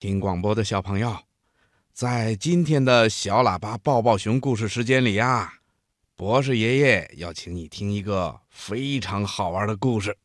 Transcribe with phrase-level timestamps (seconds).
[0.00, 1.14] 听广播的小朋友，
[1.92, 5.60] 在今天的小喇叭抱抱熊故事时间里呀，
[6.16, 10.16] 博士爷爷要请你听一个非常好玩的故事。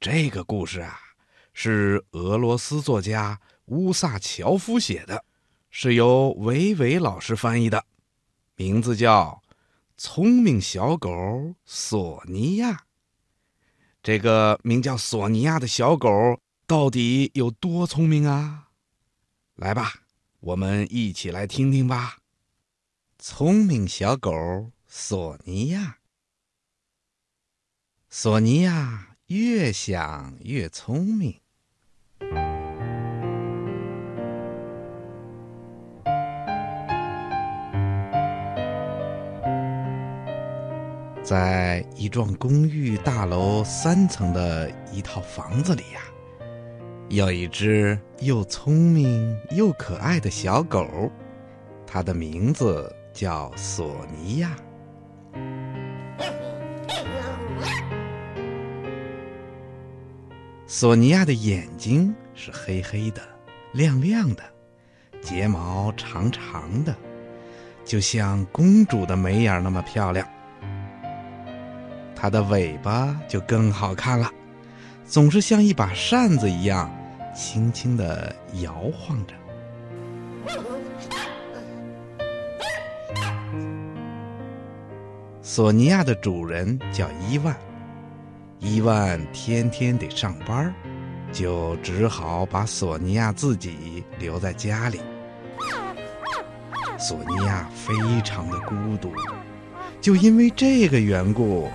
[0.00, 0.98] 这个故事啊，
[1.52, 5.22] 是俄罗斯作家乌萨乔夫写的，
[5.68, 7.84] 是由维维老师翻译的，
[8.56, 9.42] 名字叫
[9.98, 12.70] 《聪明小狗索尼娅》。
[14.02, 18.70] 这个名叫索尼娅的小狗到底有多聪明啊？
[19.56, 19.92] 来吧，
[20.40, 22.16] 我们一起来听听吧。
[23.18, 25.98] 聪明小狗索尼娅，
[28.08, 31.38] 索尼娅越想越聪明。
[41.22, 46.00] 在一幢公寓大楼三层的一套房子里呀。
[47.12, 51.12] 有一只又聪明又可爱的小狗，
[51.86, 54.56] 它的名字叫索尼娅。
[60.66, 63.20] 索尼娅的眼睛是黑黑的、
[63.74, 64.42] 亮亮的，
[65.20, 66.96] 睫毛长长的，
[67.84, 70.26] 就像公主的眉眼那么漂亮。
[72.16, 74.32] 它的尾巴就更好看了，
[75.04, 76.90] 总是像一把扇子一样。
[77.34, 79.34] 轻轻地摇晃着。
[85.40, 87.54] 索尼娅的主人叫伊万，
[88.58, 90.72] 伊万天天得上班，
[91.32, 95.00] 就只好把索尼娅自己留在家里。
[96.98, 99.12] 索尼娅非常的孤独，
[100.00, 101.68] 就因为这个缘故，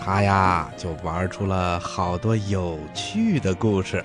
[0.00, 4.02] 他呀就玩出了好多有趣的故事。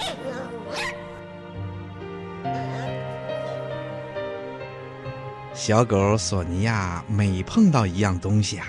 [5.58, 8.68] 小狗索尼娅每碰到一样东西啊，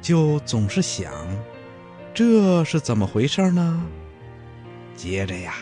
[0.00, 1.12] 就总是想，
[2.14, 3.82] 这是怎么回事呢？
[4.94, 5.54] 接着呀，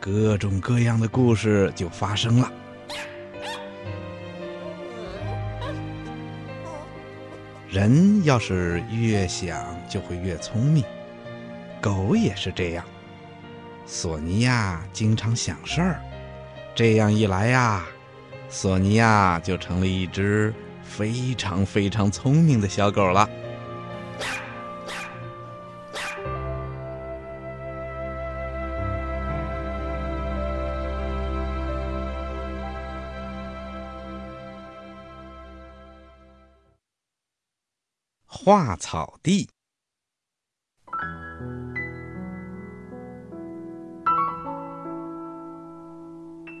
[0.00, 2.50] 各种各样的故事就发生了。
[7.68, 10.82] 人要是越想，就会越聪明，
[11.78, 12.82] 狗也是这样。
[13.84, 16.00] 索尼娅经常想事儿，
[16.74, 17.84] 这样一来呀。
[18.52, 20.52] 索尼娅就成了一只
[20.82, 23.28] 非常非常聪明的小狗了。
[38.26, 39.48] 画草地，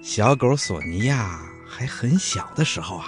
[0.02, 1.49] 小狗索尼娅。
[1.70, 3.06] 还很小的时候啊，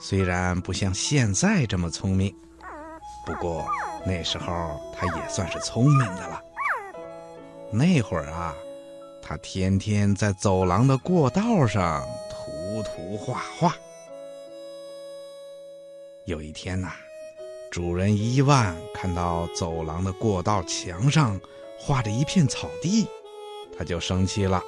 [0.00, 2.34] 虽然不像现在这么聪明，
[3.24, 3.64] 不过
[4.04, 6.42] 那时候他也算是聪明的了。
[7.70, 8.52] 那会儿啊，
[9.22, 13.74] 他天天在走廊的过道上涂涂画画。
[16.24, 16.92] 有一天呐，
[17.70, 21.40] 主人伊万看到走廊的过道墙上
[21.78, 23.06] 画着一片草地，
[23.78, 24.62] 他就生气了。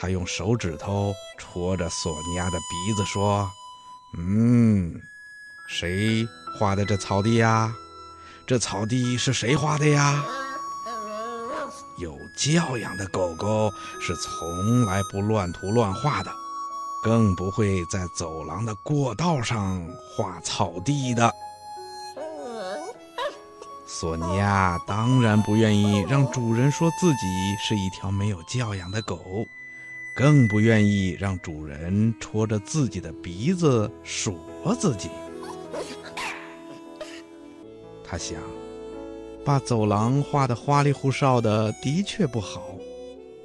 [0.00, 3.50] 他用手指头戳着索尼娅的鼻子说
[4.16, 4.98] ：“嗯，
[5.68, 6.26] 谁
[6.58, 7.70] 画的这草地呀？
[8.46, 10.24] 这草地是谁画的呀？
[11.98, 16.32] 有教养的狗狗是从来不乱涂乱画的，
[17.04, 19.86] 更不会在走廊的过道上
[20.16, 21.30] 画草地的。”
[23.86, 27.26] 索尼娅当然不愿意让主人说自己
[27.62, 29.46] 是一条没有教养的狗。
[30.14, 35.08] 更不愿意让主人戳着自己的鼻子数落自己。
[38.04, 38.40] 他想，
[39.44, 42.74] 把走廊画的花里胡哨的的确不好，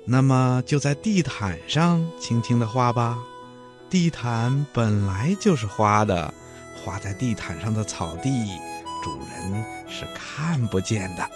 [0.06, 3.18] 那么就在地毯上轻轻的画吧。
[3.90, 6.34] 地毯本来就是花的，
[6.84, 8.29] 画在地毯上的草地，
[9.03, 11.29] 主人是看不见的。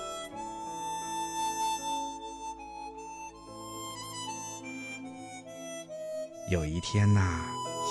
[6.50, 7.42] 有一天呐，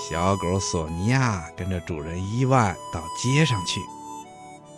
[0.09, 3.79] 小狗索尼娅跟着主人伊万到街上去。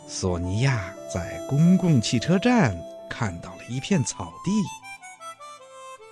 [0.08, 2.80] 索尼娅在公共汽车站
[3.10, 4.52] 看到了一片草地。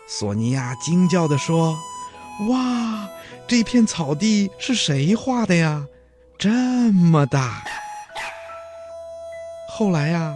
[0.08, 1.78] 索尼娅惊叫地说
[2.50, 3.08] ：“哇，
[3.48, 5.86] 这片草地是谁画的呀？
[6.40, 6.50] 这
[6.92, 7.64] 么大！”
[9.70, 10.36] 后来呀，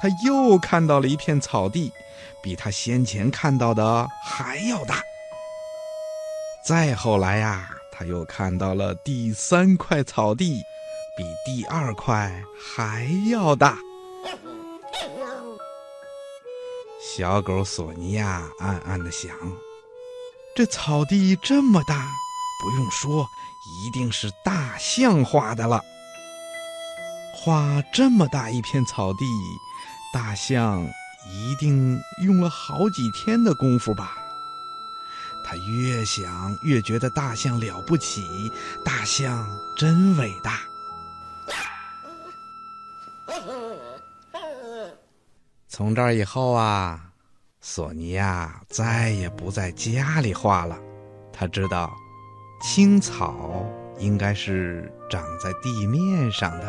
[0.00, 1.90] 他又看到了一片草地，
[2.40, 5.02] 比他先前看到的还要大。
[6.68, 10.60] 再后来呀，他又看到了第三块草地，
[11.16, 12.42] 比第二块
[12.76, 13.78] 还要大。
[17.00, 19.34] 小狗索尼娅暗暗地想：
[20.54, 22.06] 这草地这么大，
[22.62, 23.26] 不用说，
[23.86, 25.80] 一定是大象画的了。
[27.34, 29.24] 画这么大一片草地，
[30.12, 30.86] 大象
[31.32, 34.18] 一定用了好几天的功夫吧。
[35.50, 38.52] 他越想越觉得大象了不起，
[38.84, 39.48] 大象
[39.78, 40.58] 真伟大。
[45.66, 47.00] 从这儿以后啊，
[47.62, 50.78] 索尼娅再也不在家里画了。
[51.32, 51.96] 他知道，
[52.60, 53.64] 青草
[53.98, 56.66] 应该是长在地面上的，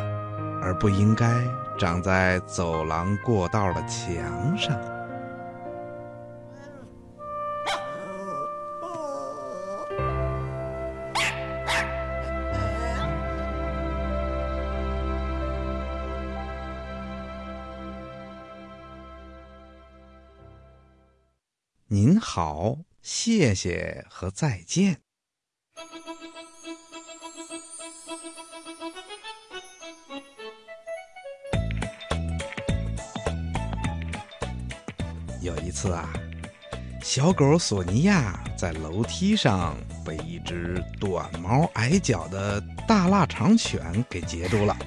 [0.63, 1.43] 而不应该
[1.77, 4.79] 长在走廊过道的墙上。
[22.31, 25.01] 好，谢谢和再见。
[35.41, 36.13] 有一次啊，
[37.01, 39.75] 小狗索尼娅在楼梯上
[40.05, 44.77] 被一只短毛矮脚的大腊肠犬给截住了。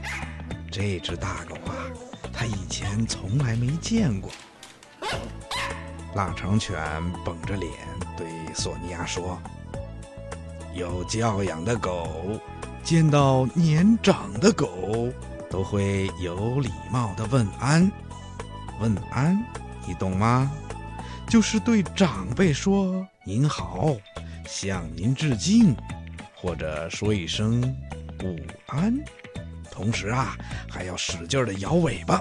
[0.71, 1.91] 这只大狗啊，
[2.33, 4.31] 它以前从来没见过。
[6.15, 6.79] 腊肠犬
[7.25, 7.71] 绷着脸
[8.17, 9.41] 对索尼娅说
[10.75, 12.39] ：“有教养的狗
[12.83, 15.09] 见到年长的狗
[15.51, 17.91] 都会有礼貌的问安。
[18.79, 19.43] 问安，
[19.87, 20.53] 你懂吗？
[21.29, 23.97] 就是对长辈说‘您好’，
[24.47, 25.75] 向您致敬，
[26.35, 27.63] 或者说一声
[28.23, 28.37] ‘午
[28.67, 28.95] 安’，
[29.71, 30.37] 同时啊，
[30.69, 32.21] 还要使劲的摇尾巴。”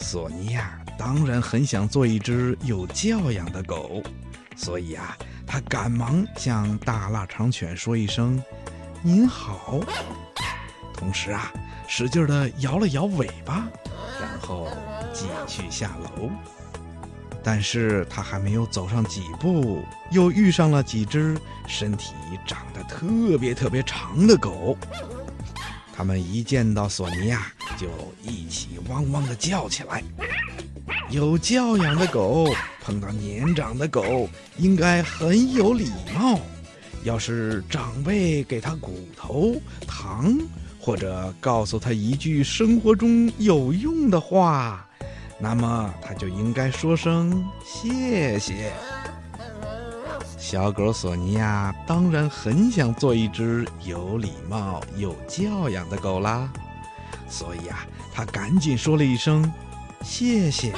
[0.00, 0.80] 索尼娅。
[0.98, 4.02] 当然很想做一只有教养的狗，
[4.56, 5.16] 所以啊，
[5.46, 8.42] 他赶忙向大腊肠犬说一声
[9.02, 9.80] “您好”，
[10.96, 11.52] 同时啊，
[11.86, 13.68] 使劲地摇了摇尾巴，
[14.20, 14.68] 然后
[15.12, 16.30] 继续下楼。
[17.44, 21.38] 但是他还没有走上几步，又遇上了几只
[21.68, 22.12] 身体
[22.44, 24.76] 长得特别特别长的狗。
[25.94, 27.46] 他们一见到索尼娅，
[27.78, 27.86] 就
[28.22, 30.02] 一起汪汪地叫起来。
[31.08, 36.40] 有教养的狗碰到年长的狗，应该很有礼貌。
[37.04, 39.54] 要是长辈给他骨头、
[39.86, 40.36] 糖，
[40.80, 44.84] 或者告诉他一句生活中有用的话，
[45.38, 48.72] 那么他就应该说声谢谢。
[50.36, 56.48] 小狗索尼娅当然很想做一只有礼貌、有教养的狗啦，
[57.28, 59.48] 所以啊，他赶紧说了一声。
[60.08, 60.72] 谢谢，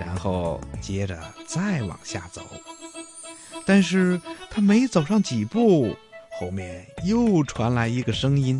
[0.00, 1.16] 然后接着
[1.46, 2.42] 再往下走。
[3.66, 4.18] 但是
[4.50, 5.94] 他没走上几步，
[6.40, 8.58] 后面又传来一个声音：“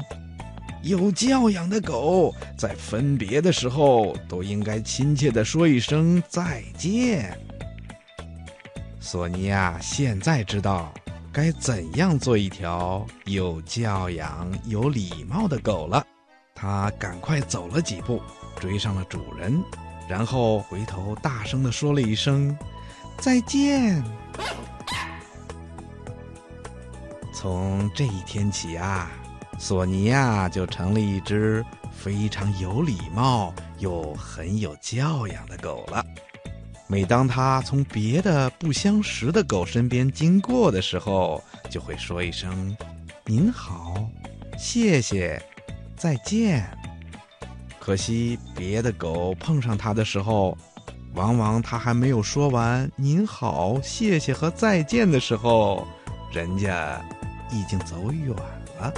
[0.85, 7.37] 有教养的狗在分别的时候都应该亲切地说一声再见。”
[9.01, 10.93] 索尼娅现在知道
[11.33, 16.05] 该怎样做一条有教养、有礼貌的狗了。
[16.55, 18.21] 他赶快走了几步。
[18.61, 19.63] 追上了主人，
[20.09, 22.57] 然后回头大声地说了一声
[23.21, 24.03] “再见”。
[27.33, 29.11] 从这一天起啊，
[29.59, 36.05] 索尼娅就成了一只非常有礼貌又很有教养的狗了。
[36.89, 42.75] 每当它从别的不相识的狗身边经过的时候，就会说一声
[43.27, 44.09] “您好，
[44.59, 45.41] 谢谢，
[45.97, 46.67] 再见”。
[47.89, 50.55] 可惜，别的狗碰上它的时候，
[51.15, 55.87] 往往它还没有说完“您好”“谢谢”和“再见”的时候，
[56.31, 57.03] 人家
[57.51, 58.29] 已经走远
[58.79, 58.93] 了。